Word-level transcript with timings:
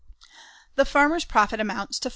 The 0.77 0.85
farmer's 0.85 1.25
profit 1.25 1.59
amounts 1.59 1.99
to 1.99 2.09
$4. 2.09 2.09